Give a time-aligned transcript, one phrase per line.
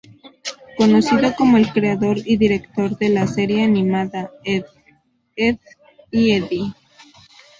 [0.79, 4.63] Conocido como el creador y director de la serie animada "Ed,
[5.35, 5.59] Edd
[6.09, 6.73] y Eddy".